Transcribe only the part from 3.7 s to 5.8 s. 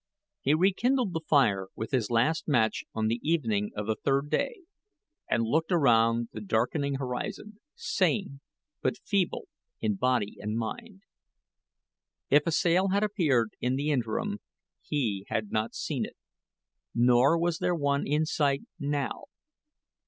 of the third day and looked